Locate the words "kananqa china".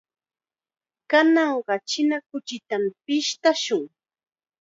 1.09-2.17